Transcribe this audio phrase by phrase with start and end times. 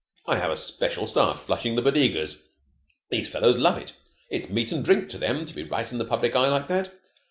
[0.25, 2.41] I have a special staff flushing the Bodegas.
[3.11, 3.93] These fellows love it.
[4.31, 6.91] It's meat and drink to them to be right in the public eye like that.